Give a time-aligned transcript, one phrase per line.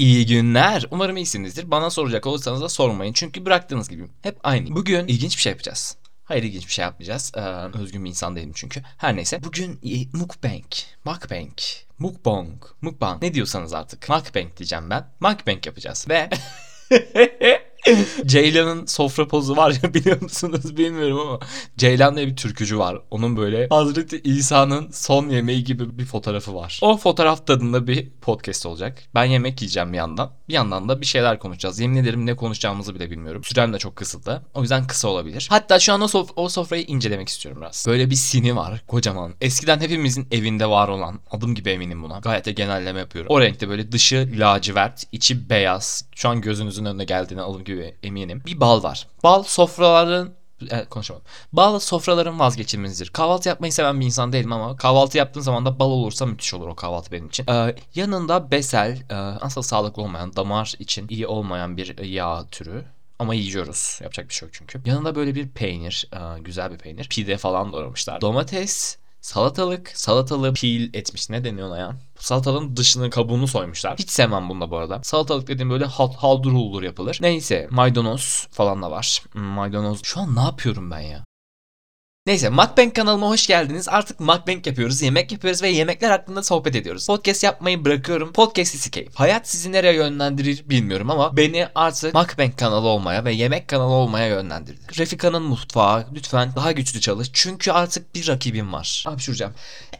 [0.00, 0.86] iyi günler.
[0.90, 1.70] Umarım iyisinizdir.
[1.70, 3.12] Bana soracak olursanız da sormayın.
[3.12, 4.76] Çünkü bıraktığınız gibi hep aynı.
[4.76, 5.96] Bugün ilginç bir şey yapacağız.
[6.24, 7.32] Hayır ilginç bir şey yapmayacağız.
[7.36, 7.40] Ee,
[7.78, 8.82] özgün bir insan değilim çünkü.
[8.98, 9.44] Her neyse.
[9.44, 10.64] Bugün e, mukbang,
[11.04, 11.58] mukbang,
[11.98, 13.22] mukbang, mukbang.
[13.22, 14.08] Ne diyorsanız artık.
[14.08, 15.10] Mukbang diyeceğim ben.
[15.20, 16.06] Mukbang yapacağız.
[16.08, 16.30] Ve...
[18.26, 21.38] Ceylan'ın sofra pozu var ya biliyor musunuz bilmiyorum ama
[21.76, 22.98] Ceylan diye bir türkücü var.
[23.10, 26.78] Onun böyle Hazreti İsa'nın son yemeği gibi bir fotoğrafı var.
[26.82, 29.02] O fotoğraf tadında bir podcast olacak.
[29.14, 30.30] Ben yemek yiyeceğim bir yandan.
[30.48, 31.80] Bir yandan da bir şeyler konuşacağız.
[31.80, 33.44] Yemin ederim ne konuşacağımızı bile bilmiyorum.
[33.44, 34.42] Sürem de çok kısıtlı.
[34.54, 35.46] O yüzden kısa olabilir.
[35.50, 37.84] Hatta şu an o, sof- o sofrayı incelemek istiyorum biraz.
[37.88, 39.34] Böyle bir sini var kocaman.
[39.40, 42.18] Eskiden hepimizin evinde var olan adım gibi eminim buna.
[42.18, 43.30] Gayet de genelleme yapıyorum.
[43.34, 46.04] O renkte böyle dışı lacivert, içi beyaz.
[46.14, 48.42] Şu an gözünüzün önüne geldiğine alım gibi eminim.
[48.46, 49.06] Bir bal var.
[49.22, 50.40] Bal sofraların
[50.70, 51.26] Evet, konuşamadım.
[51.52, 53.10] Bal sofraların vazgeçilmezidir.
[53.10, 56.68] Kahvaltı yapmayı seven bir insan değilim ama kahvaltı yaptığın zaman da bal olursa müthiş olur
[56.68, 57.46] o kahvaltı benim için.
[57.50, 62.84] Ee, yanında besel, e, asla sağlıklı olmayan, damar için iyi olmayan bir yağ türü.
[63.18, 63.98] Ama yiyoruz.
[64.02, 64.80] Yapacak bir şey yok çünkü.
[64.84, 67.08] Yanında böyle bir peynir, e, güzel bir peynir.
[67.08, 68.20] Pide falan doğramışlar.
[68.20, 71.30] Domates, salatalık, salatalığı peel etmiş.
[71.30, 71.96] Ne deniyor ona ya?
[72.18, 73.98] Salatalığın dışını kabuğunu soymuşlar.
[73.98, 75.00] Hiç sevmem bunda bu arada.
[75.02, 77.18] Salatalık dediğim böyle hal, haldur huldur yapılır.
[77.22, 79.22] Neyse maydanoz falan da var.
[79.32, 80.00] Hmm, maydanoz.
[80.02, 81.24] Şu an ne yapıyorum ben ya?
[82.30, 83.88] Neyse Mukbang kanalıma hoş geldiniz.
[83.88, 87.06] Artık Mukbang yapıyoruz, yemek yapıyoruz ve yemekler hakkında sohbet ediyoruz.
[87.06, 88.32] Podcast yapmayı bırakıyorum.
[88.32, 89.14] Podcast is keyif.
[89.14, 94.26] Hayat sizi nereye yönlendirir bilmiyorum ama beni artık Mukbang kanalı olmaya ve yemek kanalı olmaya
[94.26, 94.98] yönlendirdi.
[94.98, 97.30] Refika'nın mutfağı lütfen daha güçlü çalış.
[97.32, 99.04] Çünkü artık bir rakibim var.
[99.06, 99.52] Hapşuracağım.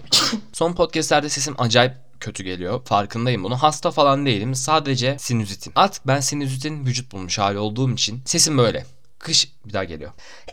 [0.52, 2.84] Son podcastlerde sesim acayip kötü geliyor.
[2.84, 3.56] Farkındayım bunu.
[3.56, 4.54] Hasta falan değilim.
[4.54, 5.72] Sadece sinüzitim.
[5.76, 8.84] Artık ben sinüzitin vücut bulmuş hali olduğum için sesim böyle.
[9.20, 10.10] Kış bir daha geliyor.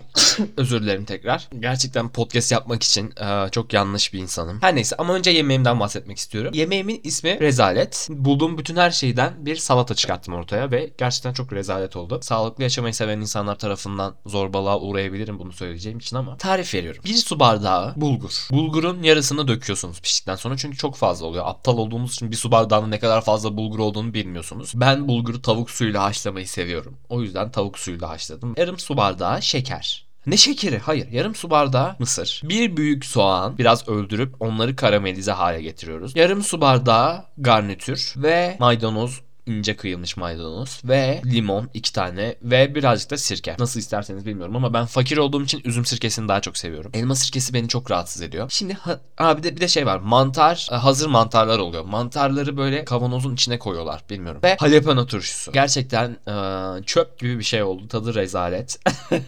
[0.57, 1.49] Özür dilerim tekrar.
[1.59, 4.61] Gerçekten podcast yapmak için e, çok yanlış bir insanım.
[4.61, 6.51] Her neyse ama önce yemeğimden bahsetmek istiyorum.
[6.53, 8.07] Yemeğimin ismi rezalet.
[8.09, 12.19] Bulduğum bütün her şeyden bir salata çıkarttım ortaya ve gerçekten çok rezalet oldu.
[12.21, 17.01] Sağlıklı yaşamayı seven insanlar tarafından zorbalığa uğrayabilirim bunu söyleyeceğim için ama tarif veriyorum.
[17.05, 18.47] Bir su bardağı bulgur.
[18.51, 21.45] Bulgurun yarısını döküyorsunuz piştikten sonra çünkü çok fazla oluyor.
[21.47, 24.71] Aptal olduğunuz için bir su bardağının ne kadar fazla bulgur olduğunu bilmiyorsunuz.
[24.75, 26.97] Ben bulguru tavuk suyuyla haşlamayı seviyorum.
[27.09, 28.56] O yüzden tavuk suyuyla haşladım.
[28.57, 30.07] Yarım su bardağı şeker.
[30.27, 30.79] Ne şekeri?
[30.79, 31.11] Hayır.
[31.11, 32.41] Yarım su bardağı mısır.
[32.43, 36.15] Bir büyük soğan biraz öldürüp onları karamelize hale getiriyoruz.
[36.15, 43.11] Yarım su bardağı garnitür ve maydanoz ince kıyılmış maydanoz ve limon iki tane ve birazcık
[43.11, 43.55] da sirke.
[43.59, 46.91] Nasıl isterseniz bilmiyorum ama ben fakir olduğum için üzüm sirkesini daha çok seviyorum.
[46.93, 48.47] Elma sirkesi beni çok rahatsız ediyor.
[48.49, 49.99] Şimdi ha, abi de bir de şey var.
[49.99, 51.85] Mantar, e, hazır mantarlar oluyor.
[51.85, 54.41] Mantarları böyle kavanozun içine koyuyorlar bilmiyorum.
[54.43, 55.51] Ve jalapeno turşusu.
[55.51, 57.87] Gerçekten e, çöp gibi bir şey oldu.
[57.87, 58.79] Tadı rezalet.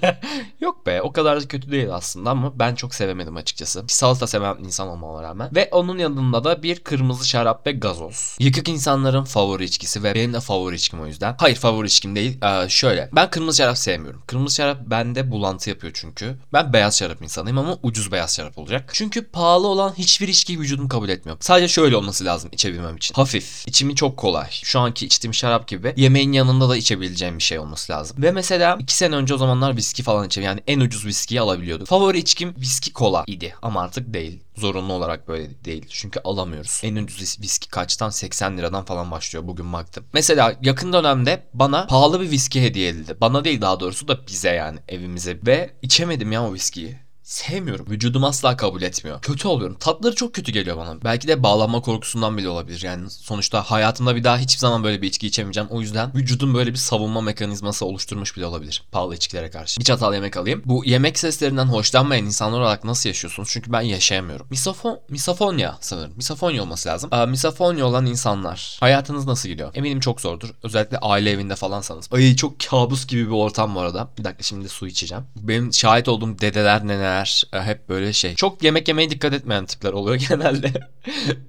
[0.62, 3.84] Yok be o kadar da kötü değil aslında ama ben çok sevemedim açıkçası.
[3.88, 5.56] Salata seven insan olmama rağmen.
[5.56, 8.38] Ve onun yanında da bir kırmızı şarap ve gazoz.
[8.40, 11.36] Yıkık insanların favori içkisi ve benim de favori içkim o yüzden.
[11.40, 12.38] Hayır favori içkim değil.
[12.44, 13.10] Ee, şöyle.
[13.14, 14.22] Ben kırmızı şarap sevmiyorum.
[14.28, 16.36] Kırmızı şarap bende bulantı yapıyor çünkü.
[16.54, 18.90] Ben beyaz şarap insanıyım ama ucuz beyaz şarap olacak.
[18.94, 21.38] Çünkü pahalı olan hiçbir içkiyi vücudum kabul etmiyor.
[21.40, 23.16] Sadece şöyle olması lazım içebilmem için.
[23.16, 23.68] Hafif.
[23.68, 24.48] İçimi çok kolay.
[24.52, 25.94] Şu anki içtiğim şarap gibi.
[25.98, 28.22] Yemeğin yanında da içebileceğim bir şey olması lazım.
[28.22, 30.40] Ve mesela iki sene önce o zamanlar viski falan içebiliyordum.
[30.40, 31.88] Yani en ucuz viskiyi alabiliyorduk.
[31.88, 34.40] Favori içkim viski kola idi ama artık değil.
[34.60, 35.86] Zorunlu olarak böyle değil.
[35.90, 36.82] Çünkü alamıyoruz.
[36.84, 38.10] En ucuz viski kaçtan?
[38.10, 40.06] 80 liradan falan başlıyor bugün baktım.
[40.14, 43.18] Mesela yakın dönemde bana pahalı bir viski hediye edildi.
[43.22, 45.40] Bana değil daha doğrusu da bize yani evimize.
[45.46, 47.86] Ve içemedim ya o viskiyi sevmiyorum.
[47.90, 49.22] Vücudum asla kabul etmiyor.
[49.22, 49.78] Kötü oluyorum.
[49.80, 51.02] Tatları çok kötü geliyor bana.
[51.04, 52.82] Belki de bağlanma korkusundan bile olabilir.
[52.84, 55.70] Yani sonuçta hayatımda bir daha hiçbir zaman böyle bir içki içemeyeceğim.
[55.70, 58.84] O yüzden vücudum böyle bir savunma mekanizması oluşturmuş bile olabilir.
[58.92, 59.80] Pahalı içkilere karşı.
[59.80, 60.62] Bir çatal yemek alayım.
[60.66, 63.50] Bu yemek seslerinden hoşlanmayan insanlar olarak nasıl yaşıyorsunuz?
[63.52, 64.48] Çünkü ben yaşayamıyorum.
[64.50, 66.14] Misofon, misofonya sanırım.
[66.16, 67.10] Misofonya olması lazım.
[67.14, 68.78] Aa, misofonya olan insanlar.
[68.80, 69.72] Hayatınız nasıl gidiyor?
[69.76, 70.50] Eminim çok zordur.
[70.64, 72.10] Özellikle aile evinde falansanız.
[72.12, 74.08] Ay çok kabus gibi bir ortam bu arada.
[74.18, 75.24] Bir dakika şimdi su içeceğim.
[75.36, 77.19] Benim şahit olduğum dedeler neneler
[77.52, 78.36] hep böyle şey.
[78.36, 80.90] Çok yemek yemeye dikkat etmeyen tipler oluyor genelde.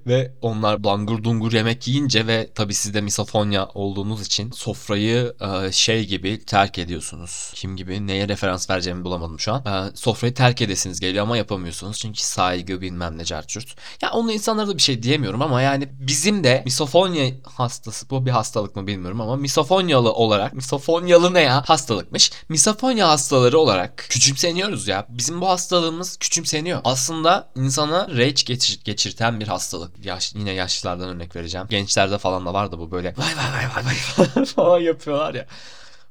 [0.07, 5.71] ve onlar langur dungur yemek yiyince ve tabii siz de misofonya olduğunuz için sofrayı e,
[5.71, 7.51] şey gibi terk ediyorsunuz.
[7.55, 9.65] Kim gibi neye referans vereceğimi bulamadım şu an.
[9.65, 11.99] E, sofrayı terk edesiniz geliyor ama yapamıyorsunuz.
[11.99, 13.75] Çünkü saygı bilmem ne carçurt.
[14.01, 18.31] Ya onun insanlara da bir şey diyemiyorum ama yani bizim de misofonya hastası bu bir
[18.31, 22.31] hastalık mı bilmiyorum ama misofonyalı olarak misofonyalı ne ya hastalıkmış.
[22.49, 25.05] Misofonya hastaları olarak küçümseniyoruz ya.
[25.09, 26.81] Bizim bu hastalığımız küçümseniyor.
[26.83, 30.05] Aslında insana rage geçir, geçirten bir hastalık.
[30.05, 31.67] Yaş, yine yaşlılardan örnek vereceğim.
[31.69, 33.95] Gençlerde falan da vardı bu böyle vay vay vay vay
[34.35, 35.45] vay falan yapıyorlar ya.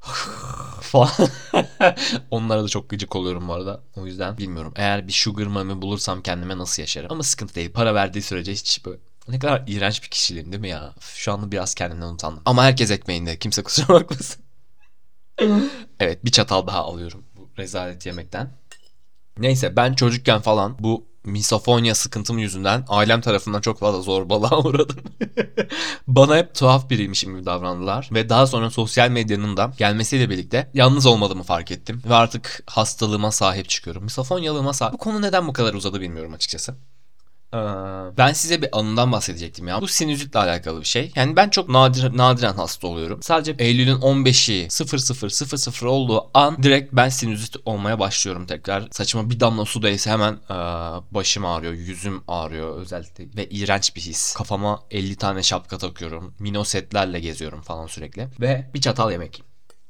[0.80, 1.10] falan.
[2.30, 3.80] Onlara da çok gıcık oluyorum bu arada.
[3.96, 4.72] O yüzden bilmiyorum.
[4.76, 7.12] Eğer bir sugar mommy bulursam kendime nasıl yaşarım.
[7.12, 7.72] Ama sıkıntı değil.
[7.72, 8.98] Para verdiği sürece hiç böyle
[9.28, 10.94] Ne kadar iğrenç bir kişiliğim değil mi ya?
[11.00, 12.42] Şu anda biraz kendimden utandım.
[12.44, 13.38] Ama herkes ekmeğinde.
[13.38, 14.42] Kimse kusura bakmasın.
[16.00, 18.59] evet bir çatal daha alıyorum bu rezalet yemekten.
[19.38, 24.96] Neyse ben çocukken falan bu misofonya sıkıntım yüzünden ailem tarafından çok fazla zorbalığa uğradım.
[26.06, 28.08] Bana hep tuhaf biriymişim gibi davrandılar.
[28.12, 32.02] Ve daha sonra sosyal medyanın da gelmesiyle birlikte yalnız olmadığımı fark ettim.
[32.08, 34.04] Ve artık hastalığıma sahip çıkıyorum.
[34.04, 34.92] Misofonyalığıma sahip.
[34.94, 36.74] Bu konu neden bu kadar uzadı bilmiyorum açıkçası.
[37.54, 37.58] Ee,
[38.18, 39.80] ben size bir anından bahsedecektim ya.
[39.80, 41.12] Bu sinüzitle alakalı bir şey.
[41.16, 43.22] Yani ben çok nadir, nadiren hasta oluyorum.
[43.22, 44.68] Sadece Eylül'ün 15'i
[45.70, 48.88] 0000 olduğu an direkt ben sinüzit olmaya başlıyorum tekrar.
[48.90, 50.54] Saçıma bir damla su değse hemen ee,
[51.10, 54.34] başım ağrıyor, yüzüm ağrıyor özellikle ve iğrenç bir his.
[54.34, 56.34] Kafama 50 tane şapka takıyorum.
[56.38, 58.28] Minosetlerle geziyorum falan sürekli.
[58.40, 59.42] Ve bir çatal yemek.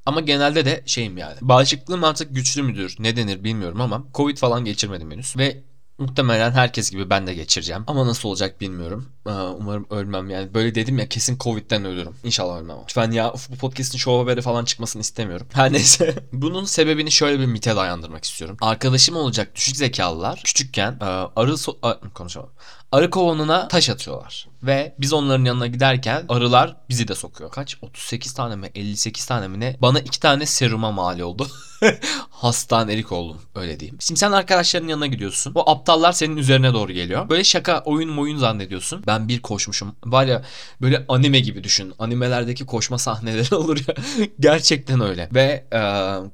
[0.06, 1.36] Ama genelde de şeyim yani.
[1.40, 2.96] Bağışıklığım artık güçlü müdür?
[2.98, 5.36] Ne denir bilmiyorum ama Covid falan geçirmedim henüz.
[5.36, 5.62] Ve
[6.00, 7.84] Muhtemelen herkes gibi ben de geçireceğim.
[7.86, 9.08] Ama nasıl olacak bilmiyorum.
[9.26, 10.54] Umarım ölmem yani.
[10.54, 12.14] Böyle dedim ya kesin Covid'den ölürüm.
[12.24, 12.76] İnşallah ölmem.
[12.82, 15.46] Lütfen ya bu podcast'in show haberi falan çıkmasını istemiyorum.
[15.52, 16.14] Her neyse.
[16.32, 18.56] Bunun sebebini şöyle bir mite dayandırmak istiyorum.
[18.60, 20.96] Arkadaşım olacak düşük zekalılar küçükken
[21.36, 21.76] arı so
[22.14, 22.50] konuşamam.
[22.92, 24.48] Arı kovanına taş atıyorlar.
[24.62, 27.50] Ve biz onların yanına giderken arılar bizi de sokuyor.
[27.50, 27.76] Kaç?
[27.82, 28.70] 38 tane mi?
[28.74, 29.76] 58 tane mi ne?
[29.82, 31.46] Bana iki tane seruma mal oldu.
[32.30, 33.96] Hastanelik oldum öyle diyeyim.
[34.00, 35.52] Şimdi sen arkadaşların yanına gidiyorsun.
[35.54, 37.28] O aptallar senin üzerine doğru geliyor.
[37.28, 39.02] Böyle şaka oyun oyun zannediyorsun.
[39.06, 39.94] Ben bir koşmuşum.
[40.04, 40.42] Var ya
[40.80, 41.94] böyle anime gibi düşün.
[41.98, 43.94] Animelerdeki koşma sahneleri olur ya.
[44.40, 45.28] Gerçekten öyle.
[45.34, 45.80] Ve e,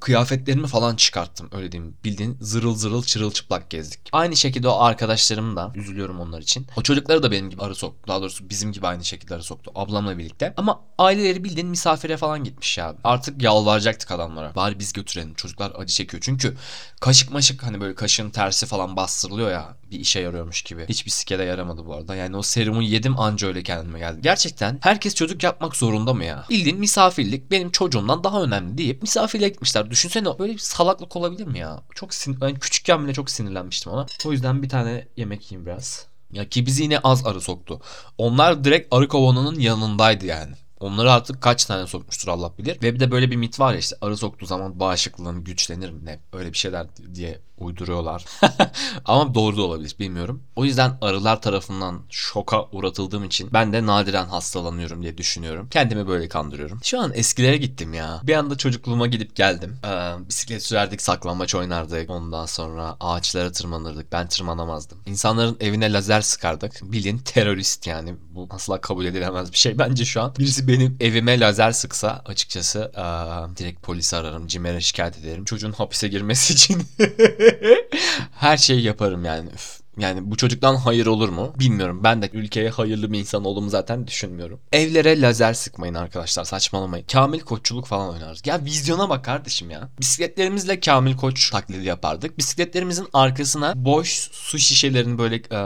[0.00, 1.94] kıyafetlerimi falan çıkarttım öyle diyeyim.
[2.04, 4.00] Bildiğin zırıl zırıl çırılçıplak gezdik.
[4.12, 6.45] Aynı şekilde o arkadaşlarım da üzülüyorum onlar için.
[6.76, 8.02] O çocukları da benim gibi arı soktu.
[8.08, 9.72] Daha doğrusu bizim gibi aynı şekilde arı soktu.
[9.74, 10.54] Ablamla birlikte.
[10.56, 12.94] Ama aileleri bildiğin misafire falan gitmiş ya.
[13.04, 14.54] Artık yalvaracaktık adamlara.
[14.54, 15.34] Bari biz götürelim.
[15.34, 16.22] Çocuklar acı çekiyor.
[16.26, 16.56] Çünkü
[17.00, 20.86] kaşık maşık hani böyle kaşın tersi falan bastırılıyor ya bir işe yarıyormuş gibi.
[20.88, 22.14] Hiçbir sikede yaramadı bu arada.
[22.14, 24.20] Yani o serumu yedim anca öyle kendime geldi.
[24.22, 26.44] Gerçekten herkes çocuk yapmak zorunda mı ya?
[26.50, 29.90] Bildiğin misafirlik benim çocuğumdan daha önemli deyip misafirliğe gitmişler.
[29.90, 31.82] Düşünsene böyle bir salaklık olabilir mi ya?
[31.94, 34.06] Çok sin ben küçükken bile çok sinirlenmiştim ona.
[34.24, 36.06] O yüzden bir tane yemek yiyeyim biraz.
[36.32, 37.80] Ya ki bizi yine az arı soktu.
[38.18, 40.54] Onlar direkt arı kovanının yanındaydı yani.
[40.80, 42.82] Onları artık kaç tane sokmuştur Allah bilir.
[42.82, 46.04] Ve bir de böyle bir mit var ya işte arı soktuğu zaman bağışıklığın güçlenir mi
[46.04, 46.20] ne?
[46.32, 48.24] Öyle bir şeyler diye uyduruyorlar.
[49.04, 50.42] Ama doğru da olabilir bilmiyorum.
[50.56, 55.68] O yüzden arılar tarafından şoka uğratıldığım için ben de nadiren hastalanıyorum diye düşünüyorum.
[55.70, 56.80] Kendimi böyle kandırıyorum.
[56.82, 58.20] Şu an eskilere gittim ya.
[58.22, 59.78] Bir anda çocukluğuma gidip geldim.
[59.84, 62.10] Ee, bisiklet sürerdik, saklambaç oynardık.
[62.10, 64.12] Ondan sonra ağaçlara tırmanırdık.
[64.12, 64.98] Ben tırmanamazdım.
[65.06, 66.80] İnsanların evine lazer sıkardık.
[66.82, 68.14] Bilin terörist yani.
[68.30, 70.34] Bu asla kabul edilemez bir şey bence şu an.
[70.38, 74.46] Birisi benim evime lazer sıksa açıkçası ee, direkt polisi ararım.
[74.46, 75.44] Cimer'e şikayet ederim.
[75.44, 76.82] Çocuğun hapise girmesi için.
[78.32, 79.50] Her şeyi yaparım yani.
[79.54, 79.85] Üf.
[79.98, 81.52] Yani bu çocuktan hayır olur mu?
[81.58, 82.00] Bilmiyorum.
[82.04, 84.60] Ben de ülkeye hayırlı bir insan olduğumu zaten düşünmüyorum.
[84.72, 86.44] Evlere lazer sıkmayın arkadaşlar.
[86.44, 87.06] Saçmalamayın.
[87.06, 88.42] Kamil koççuluk falan oynarız.
[88.46, 89.88] Ya vizyona bak kardeşim ya.
[90.00, 92.38] Bisikletlerimizle Kamil koç taklidi yapardık.
[92.38, 95.58] Bisikletlerimizin arkasına boş su şişelerini böyle e,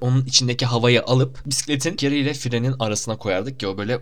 [0.00, 4.00] onun içindeki havayı alıp bisikletin keriyle frenin arasına koyardık ki o böyle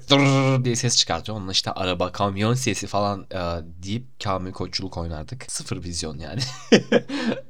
[0.64, 1.38] diye ses çıkartıyor.
[1.38, 3.38] Onunla işte araba, kamyon sesi falan e,
[3.82, 5.52] deyip Kamil koççuluk oynardık.
[5.52, 6.40] Sıfır vizyon yani.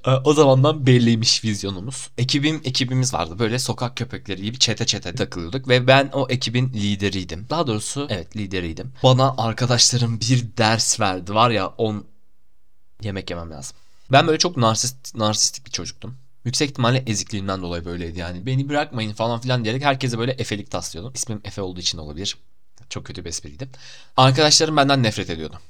[0.25, 3.39] o zamandan belliymiş vizyonumuz ekibim ekibimiz vardı.
[3.39, 7.47] Böyle sokak köpekleri gibi çete çete takılıyorduk ve ben o ekibin lideriydim.
[7.51, 8.93] Daha doğrusu evet lideriydim.
[9.03, 11.35] Bana arkadaşlarım bir ders verdi.
[11.35, 12.05] Var ya on
[13.03, 13.77] yemek yemem lazım.
[14.13, 16.17] Ben böyle çok narsist, narsistik bir çocuktum.
[16.45, 18.47] Yüksek ihtimalle ezikliğimden dolayı böyleydi yani.
[18.47, 21.13] Beni bırakmayın falan filan diyerek herkese böyle Efe'lik taslıyordum.
[21.15, 22.37] İsmim Efe olduğu için olabilir.
[22.89, 23.69] Çok kötü bir espriydi.
[24.17, 25.61] Arkadaşlarım benden nefret ediyordu.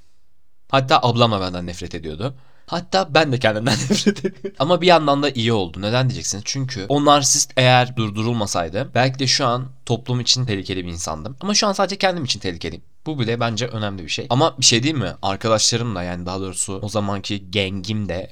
[0.68, 2.34] Hatta ablam benden nefret ediyordu.
[2.66, 4.52] Hatta ben de kendimden nefret ediyorum.
[4.58, 5.82] Ama bir yandan da iyi oldu.
[5.82, 6.44] Neden diyeceksiniz?
[6.46, 11.36] Çünkü o narsist eğer durdurulmasaydı belki de şu an toplum için tehlikeli bir insandım.
[11.40, 12.84] Ama şu an sadece kendim için tehlikeliyim.
[13.06, 14.26] Bu bile bence önemli bir şey.
[14.30, 15.12] Ama bir şey değil mi?
[15.22, 18.30] Arkadaşlarım da yani daha doğrusu o zamanki gengim de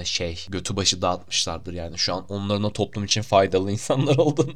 [0.00, 1.98] e, şey götü başı dağıtmışlardır yani.
[1.98, 4.54] Şu an onların o toplum için faydalı insanlar olduğunu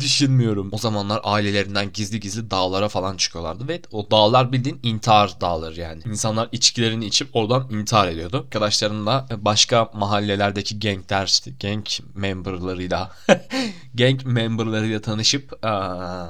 [0.00, 0.68] düşünmüyorum.
[0.72, 6.02] O zamanlar ailelerinden gizli gizli dağlara falan çıkıyorlardı ve o dağlar bildiğin intihar dağları yani.
[6.06, 8.36] İnsanlar içkilerini içip oradan intihar ediyordu.
[8.36, 13.10] Arkadaşlarım da başka mahallelerdeki gangler gang memberlarıyla
[13.94, 15.64] gang memberlarıyla tanışıp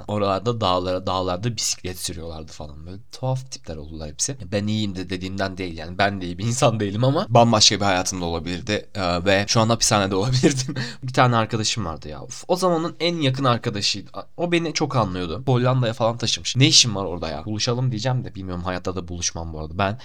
[0.08, 4.36] oralarda dağlara dağlarda bisiklet sürüyorlardı falan böyle tuhaf tipler oldular hepsi.
[4.52, 7.84] Ben iyiyim de dediğimden değil yani ben de iyi bir insan değilim ama bambaşka bir
[7.84, 10.74] hayatımda olabilirdi ee, ve şu an hapishanede olabilirdim.
[11.02, 12.22] bir tane arkadaşım vardı ya.
[12.22, 14.10] Uf, o zamanın en yakın arkadaşıydı.
[14.36, 15.42] O beni çok anlıyordu.
[15.46, 16.56] Hollanda'ya falan taşımış.
[16.56, 17.44] Ne işim var orada ya?
[17.44, 19.78] Buluşalım diyeceğim de bilmiyorum hayatta da buluşmam bu arada.
[19.78, 19.98] Ben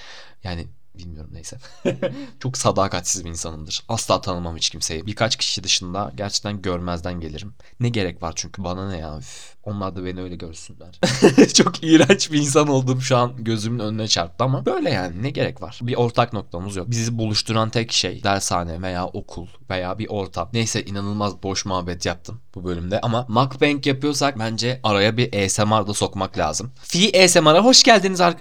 [0.43, 1.57] yani Bilmiyorum neyse.
[2.39, 3.83] Çok sadakatsiz bir insanımdır.
[3.89, 5.05] Asla tanımam hiç kimseyi.
[5.05, 7.53] Birkaç kişi dışında gerçekten görmezden gelirim.
[7.79, 9.55] Ne gerek var çünkü bana ne ya üf.
[9.63, 10.99] Onlar da beni öyle görsünler.
[11.53, 15.61] Çok iğrenç bir insan olduğum şu an gözümün önüne çarptı ama böyle yani ne gerek
[15.61, 15.79] var?
[15.81, 16.89] Bir ortak noktamız yok.
[16.89, 20.49] Bizi buluşturan tek şey dershane veya okul veya bir ortam.
[20.53, 25.93] Neyse inanılmaz boş muhabbet yaptım bu bölümde ama mukbang yapıyorsak bence araya bir ASMR da
[25.93, 26.71] sokmak lazım.
[26.83, 28.35] Fi ASMR'a hoş geldiniz ar...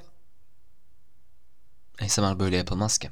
[2.03, 3.11] ASMR böyle yapılmaz ki.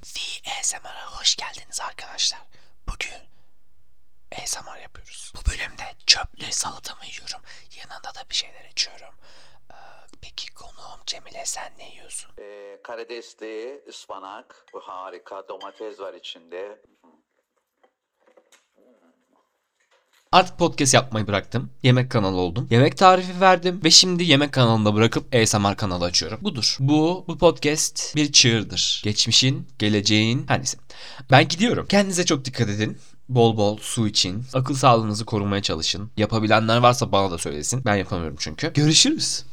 [0.61, 2.41] ASMR'a hoş geldiniz arkadaşlar.
[2.89, 3.23] Bugün
[4.43, 5.33] ASMR yapıyoruz.
[5.37, 7.41] Bu bölümde çöplü salatamı yiyorum.
[7.79, 9.15] Yanında da bir şeyler içiyorum.
[9.71, 9.75] Ee,
[10.23, 12.31] peki konuğum Cemile sen ne yiyorsun?
[12.39, 16.83] Ee, karidesli, ıspanak, harika, domates var içinde.
[20.33, 21.71] Artık podcast yapmayı bıraktım.
[21.83, 22.67] Yemek kanalı oldum.
[22.71, 26.39] Yemek tarifi verdim ve şimdi yemek kanalında bırakıp ASMR kanalı açıyorum.
[26.43, 26.77] Budur.
[26.81, 29.01] Bu bu podcast bir çığırdır.
[29.05, 30.79] Geçmişin, geleceğin, her neyse.
[31.31, 31.87] Ben gidiyorum.
[31.89, 32.99] Kendinize çok dikkat edin.
[33.29, 34.45] Bol bol su için.
[34.55, 36.11] Akıl sağlığınızı korumaya çalışın.
[36.17, 37.85] Yapabilenler varsa bana da söylesin.
[37.85, 38.73] Ben yapamıyorum çünkü.
[38.75, 39.45] Görüşürüz.